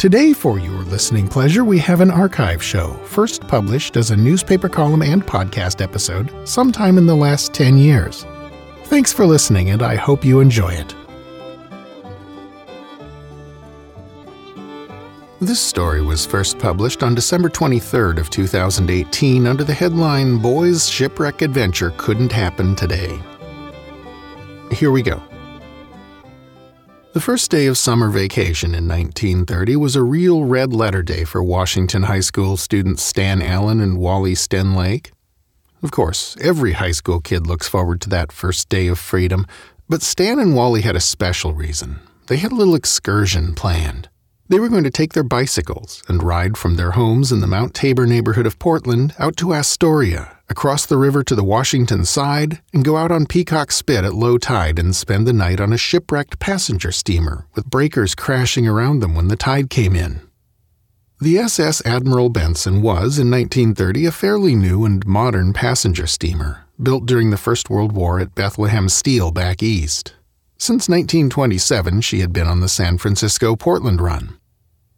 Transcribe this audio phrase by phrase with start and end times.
[0.00, 4.66] Today, for your listening pleasure, we have an archive show, first published as a newspaper
[4.66, 8.24] column and podcast episode sometime in the last 10 years.
[8.84, 10.94] Thanks for listening, and I hope you enjoy it.
[15.38, 21.42] This story was first published on December 23rd of 2018 under the headline Boys Shipwreck
[21.42, 23.20] Adventure Couldn't Happen Today.
[24.72, 25.22] Here we go.
[27.12, 31.42] The first day of summer vacation in 1930 was a real red letter day for
[31.42, 35.10] Washington High School students Stan Allen and Wally Stenlake.
[35.82, 39.44] Of course, every high school kid looks forward to that first day of freedom,
[39.88, 41.98] but Stan and Wally had a special reason.
[42.28, 44.08] They had a little excursion planned.
[44.50, 47.72] They were going to take their bicycles and ride from their homes in the Mount
[47.72, 52.84] Tabor neighborhood of Portland out to Astoria, across the river to the Washington side, and
[52.84, 56.40] go out on Peacock Spit at low tide and spend the night on a shipwrecked
[56.40, 60.20] passenger steamer with breakers crashing around them when the tide came in.
[61.20, 67.06] The SS Admiral Benson was, in 1930, a fairly new and modern passenger steamer, built
[67.06, 70.14] during the First World War at Bethlehem Steel back east.
[70.58, 74.39] Since 1927, she had been on the San Francisco Portland run.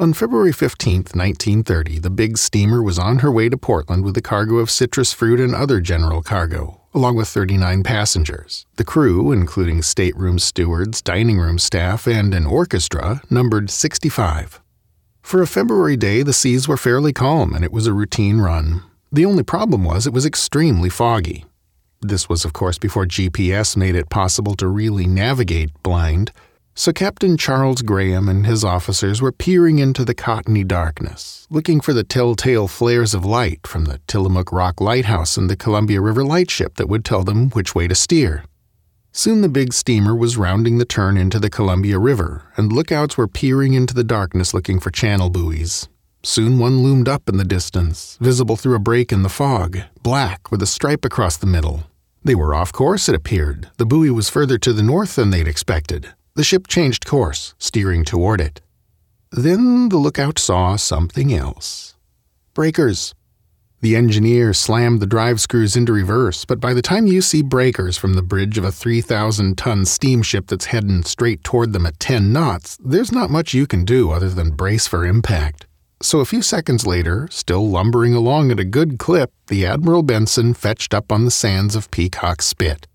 [0.00, 4.22] On February 15, 1930, the big steamer was on her way to Portland with a
[4.22, 8.64] cargo of citrus fruit and other general cargo, along with 39 passengers.
[8.76, 14.60] The crew, including stateroom stewards, dining room staff, and an orchestra, numbered 65.
[15.20, 18.84] For a February day, the seas were fairly calm and it was a routine run.
[19.10, 21.44] The only problem was it was extremely foggy.
[22.00, 26.30] This was, of course, before GPS made it possible to really navigate blind.
[26.78, 31.92] So Captain Charles Graham and his officers were peering into the cottony darkness, looking for
[31.92, 36.76] the telltale flares of light from the Tillamook Rock Lighthouse and the Columbia River lightship
[36.76, 38.44] that would tell them which way to steer.
[39.10, 43.26] Soon the big steamer was rounding the turn into the Columbia River, and lookouts were
[43.26, 45.88] peering into the darkness looking for channel buoys.
[46.22, 50.52] Soon one loomed up in the distance, visible through a break in the fog, black
[50.52, 51.90] with a stripe across the middle.
[52.22, 53.68] They were off course, it appeared.
[53.78, 56.14] The buoy was further to the north than they'd expected.
[56.38, 58.60] The ship changed course, steering toward it.
[59.32, 61.96] Then the lookout saw something else.
[62.54, 63.12] Breakers.
[63.80, 67.96] The engineer slammed the drive screws into reverse, but by the time you see breakers
[67.96, 72.32] from the bridge of a 3,000 ton steamship that's heading straight toward them at 10
[72.32, 75.66] knots, there's not much you can do other than brace for impact.
[76.00, 80.54] So a few seconds later, still lumbering along at a good clip, the Admiral Benson
[80.54, 82.86] fetched up on the sands of Peacock Spit.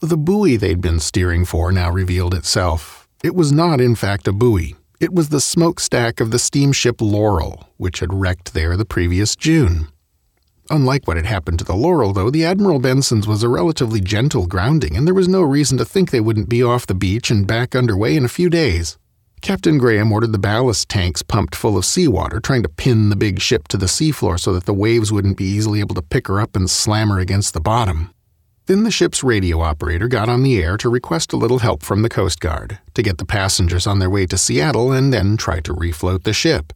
[0.00, 3.08] The buoy they'd been steering for now revealed itself.
[3.24, 4.76] It was not, in fact, a buoy.
[5.00, 9.88] It was the smokestack of the steamship Laurel, which had wrecked there the previous June.
[10.70, 14.46] Unlike what had happened to the Laurel, though, the Admiral Benson's was a relatively gentle
[14.46, 17.44] grounding, and there was no reason to think they wouldn't be off the beach and
[17.44, 18.98] back underway in a few days.
[19.40, 23.40] Captain Graham ordered the ballast tanks pumped full of seawater, trying to pin the big
[23.40, 26.40] ship to the seafloor so that the waves wouldn't be easily able to pick her
[26.40, 28.14] up and slam her against the bottom.
[28.68, 32.02] Then the ship's radio operator got on the air to request a little help from
[32.02, 35.60] the Coast Guard to get the passengers on their way to Seattle and then try
[35.60, 36.74] to refloat the ship.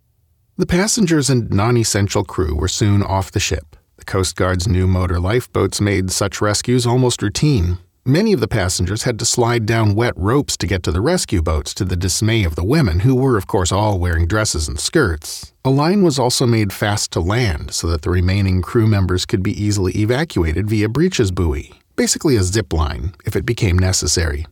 [0.56, 3.76] The passengers and non essential crew were soon off the ship.
[3.98, 7.76] The Coast Guard's new motor lifeboats made such rescues almost routine.
[8.06, 11.42] Many of the passengers had to slide down wet ropes to get to the rescue
[11.42, 14.80] boats to the dismay of the women, who were, of course, all wearing dresses and
[14.80, 15.53] skirts.
[15.62, 19.42] A line was also made fast to land so that the remaining crew members could
[19.42, 24.47] be easily evacuated via breeches buoy basically a zip line, if it became necessary.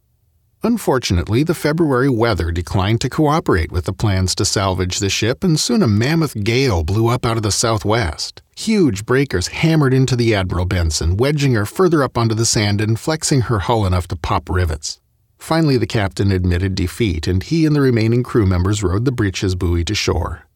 [0.63, 5.59] Unfortunately, the February weather declined to cooperate with the plans to salvage the ship, and
[5.59, 8.43] soon a mammoth gale blew up out of the southwest.
[8.57, 13.01] Huge breakers hammered into the Admiral Benson, wedging her further up onto the sand and
[13.01, 15.01] flexing her hull enough to pop rivets.
[15.39, 19.55] Finally, the captain admitted defeat, and he and the remaining crew members rode the breeches
[19.55, 20.47] buoy to shore.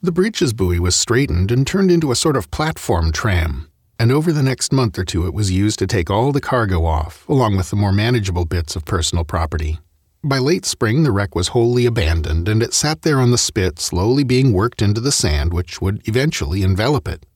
[0.00, 3.69] The breeches buoy was straightened and turned into a sort of platform tram
[4.00, 6.86] and over the next month or two it was used to take all the cargo
[6.86, 9.78] off, along with the more manageable bits of personal property.
[10.24, 13.78] By late spring, the wreck was wholly abandoned, and it sat there on the spit,
[13.78, 17.26] slowly being worked into the sand, which would eventually envelop it.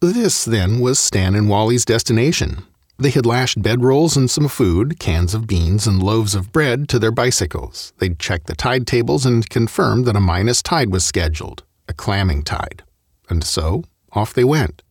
[0.00, 2.64] This, then, was Stan and Wally's destination.
[2.98, 6.98] They had lashed bedrolls and some food, cans of beans and loaves of bread, to
[6.98, 7.92] their bicycles.
[7.98, 12.44] They'd checked the tide tables and confirmed that a minus tide was scheduled, a clamming
[12.44, 12.82] tide.
[13.28, 14.82] And so, off they went.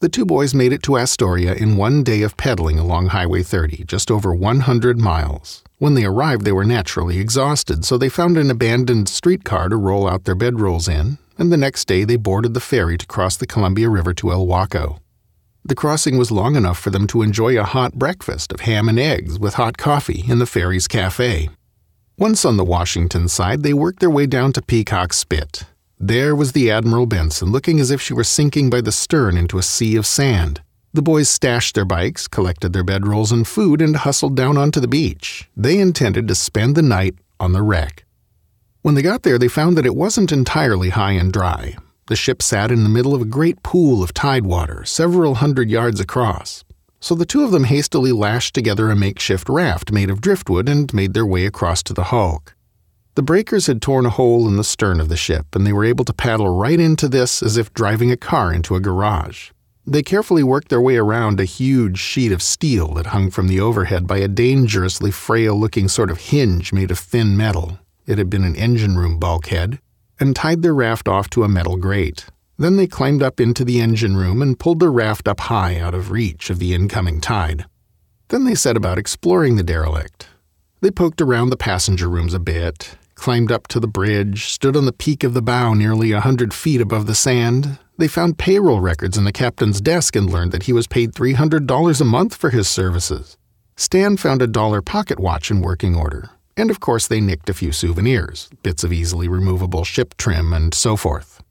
[0.00, 3.82] The two boys made it to Astoria in one day of pedaling along Highway 30,
[3.82, 5.64] just over 100 miles.
[5.78, 10.08] When they arrived, they were naturally exhausted, so they found an abandoned streetcar to roll
[10.08, 13.46] out their bedrolls in, and the next day they boarded the ferry to cross the
[13.46, 15.00] Columbia River to Ilwaco.
[15.64, 19.00] The crossing was long enough for them to enjoy a hot breakfast of ham and
[19.00, 21.50] eggs with hot coffee in the ferry's cafe.
[22.16, 25.64] Once on the Washington side, they worked their way down to Peacock Spit.
[26.00, 29.58] There was the Admiral Benson, looking as if she were sinking by the stern into
[29.58, 30.62] a sea of sand.
[30.92, 34.86] The boys stashed their bikes, collected their bedrolls and food, and hustled down onto the
[34.86, 35.50] beach.
[35.56, 38.04] They intended to spend the night on the wreck.
[38.82, 41.76] When they got there, they found that it wasn't entirely high and dry.
[42.06, 45.68] The ship sat in the middle of a great pool of tide water, several hundred
[45.68, 46.64] yards across.
[47.00, 50.94] So the two of them hastily lashed together a makeshift raft made of driftwood and
[50.94, 52.54] made their way across to the hulk.
[53.18, 55.84] The breakers had torn a hole in the stern of the ship, and they were
[55.84, 59.50] able to paddle right into this as if driving a car into a garage.
[59.84, 63.58] They carefully worked their way around a huge sheet of steel that hung from the
[63.58, 67.80] overhead by a dangerously frail looking sort of hinge made of thin metal.
[68.06, 69.80] It had been an engine room bulkhead,
[70.20, 72.26] and tied their raft off to a metal grate.
[72.56, 75.92] Then they climbed up into the engine room and pulled the raft up high out
[75.92, 77.64] of reach of the incoming tide.
[78.28, 80.28] Then they set about exploring the derelict.
[80.80, 84.86] They poked around the passenger rooms a bit, climbed up to the bridge, stood on
[84.86, 88.80] the peak of the bow nearly a hundred feet above the sand, they found payroll
[88.80, 92.50] records in the captain's desk and learned that he was paid $300 a month for
[92.50, 93.36] his services.
[93.76, 96.30] Stan found a dollar pocket watch in working order.
[96.56, 100.72] And of course, they nicked a few souvenirs bits of easily removable ship trim and
[100.72, 101.42] so forth.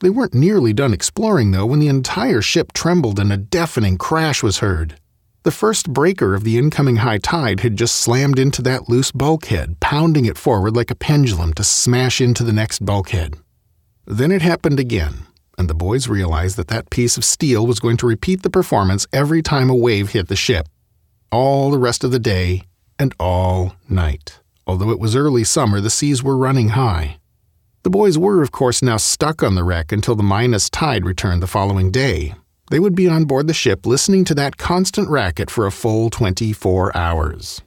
[0.00, 4.42] They weren't nearly done exploring, though, when the entire ship trembled and a deafening crash
[4.42, 5.00] was heard.
[5.44, 9.78] The first breaker of the incoming high tide had just slammed into that loose bulkhead,
[9.78, 13.34] pounding it forward like a pendulum to smash into the next bulkhead.
[14.06, 15.26] Then it happened again,
[15.58, 19.06] and the boys realized that that piece of steel was going to repeat the performance
[19.12, 20.66] every time a wave hit the ship,
[21.30, 22.62] all the rest of the day
[22.98, 24.40] and all night.
[24.66, 27.18] Although it was early summer, the seas were running high.
[27.82, 31.42] The boys were, of course, now stuck on the wreck until the minus tide returned
[31.42, 32.34] the following day.
[32.70, 36.10] They would be on board the ship listening to that constant racket for a full
[36.10, 37.62] 24 hours.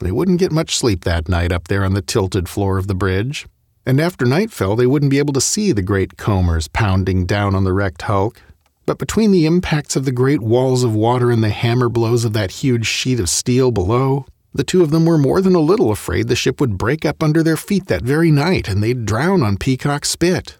[0.00, 2.94] They wouldn't get much sleep that night up there on the tilted floor of the
[2.94, 3.46] bridge
[3.84, 7.54] and after night fell, they wouldn't be able to see the great combers pounding down
[7.54, 8.40] on the wrecked hulk.
[8.86, 12.32] But between the impacts of the great walls of water and the hammer blows of
[12.32, 15.90] that huge sheet of steel below, the two of them were more than a little
[15.90, 19.42] afraid the ship would break up under their feet that very night and they'd drown
[19.42, 20.58] on Peacock Spit.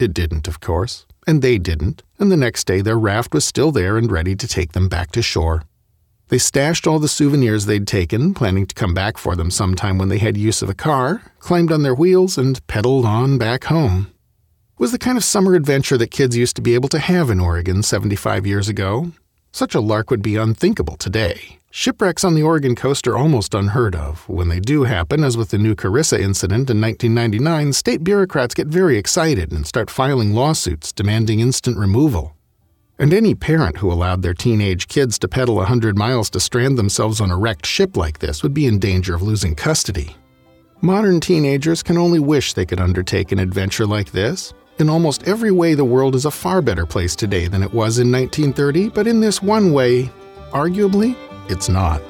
[0.00, 3.72] It didn't, of course, and they didn't, and the next day their raft was still
[3.72, 5.62] there and ready to take them back to shore.
[6.28, 10.08] They stashed all the souvenirs they'd taken, planning to come back for them sometime when
[10.08, 14.08] they had use of a car, climbed on their wheels, and pedaled on back home.
[14.72, 17.28] It was the kind of summer adventure that kids used to be able to have
[17.28, 19.12] in Oregon 75 years ago.
[19.52, 21.58] Such a lark would be unthinkable today.
[21.74, 24.28] Shipwrecks on the Oregon coast are almost unheard of.
[24.28, 28.66] When they do happen, as with the New Carissa incident in 1999, state bureaucrats get
[28.66, 32.36] very excited and start filing lawsuits demanding instant removal.
[32.98, 36.78] And any parent who allowed their teenage kids to pedal a hundred miles to strand
[36.78, 40.14] themselves on a wrecked ship like this would be in danger of losing custody.
[40.82, 44.52] Modern teenagers can only wish they could undertake an adventure like this.
[44.78, 47.98] In almost every way, the world is a far better place today than it was
[47.98, 50.10] in 1930, but in this one way,
[50.50, 51.16] arguably,
[51.48, 52.00] it's not.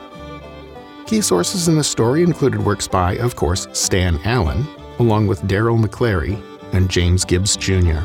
[1.06, 4.66] Key sources in the story included works by, of course, Stan Allen,
[4.98, 6.40] along with Daryl McClary
[6.72, 8.00] and James Gibbs Jr.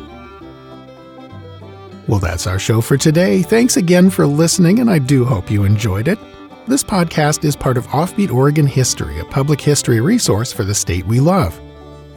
[2.07, 3.41] Well, that's our show for today.
[3.43, 6.17] Thanks again for listening, and I do hope you enjoyed it.
[6.65, 11.05] This podcast is part of Offbeat Oregon History, a public history resource for the state
[11.05, 11.59] we love.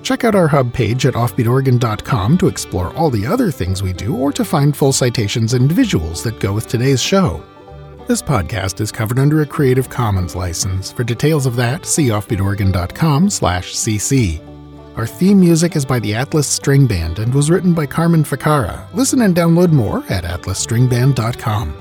[0.02, 4.17] Check out our hub page at offbeatoregon.com to explore all the other things we do
[4.17, 7.45] or to find full citations and visuals that go with today's show.
[8.11, 10.90] This podcast is covered under a Creative Commons license.
[10.90, 14.40] For details of that, see offbeatoregon.com/cc.
[14.97, 18.93] Our theme music is by the Atlas String Band and was written by Carmen Ficara.
[18.95, 21.73] Listen and download more at atlasstringband.com.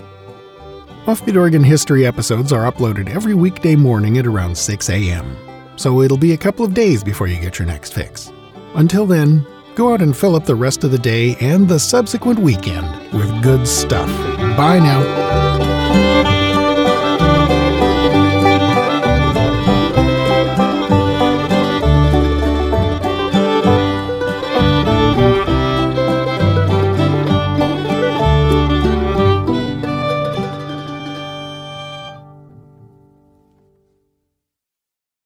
[1.08, 5.36] Offbeat Oregon History episodes are uploaded every weekday morning at around 6 a.m.,
[5.78, 8.32] so it'll be a couple of days before you get your next fix.
[8.76, 12.38] Until then, go out and fill up the rest of the day and the subsequent
[12.38, 14.16] weekend with good stuff.
[14.56, 15.49] Bye now.